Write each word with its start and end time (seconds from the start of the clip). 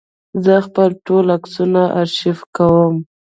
زه 0.43 0.53
خپل 0.67 0.89
ټول 1.05 1.25
عکسونه 1.37 1.81
آرشیف 2.01 2.39
کوم. 2.55 2.95